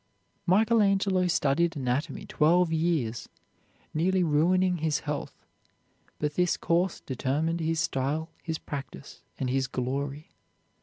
Michael 0.47 0.81
Angelo 0.81 1.27
studied 1.27 1.75
anatomy 1.75 2.25
twelve 2.25 2.73
years, 2.73 3.29
nearly 3.93 4.23
ruining 4.23 4.77
his 4.77 5.01
health, 5.01 5.45
but 6.17 6.33
this 6.33 6.57
course 6.57 6.99
determined 7.01 7.59
his 7.59 7.79
style, 7.79 8.31
his 8.41 8.57
practice, 8.57 9.21
and 9.37 9.47
his 9.51 9.67
glory. 9.67 10.31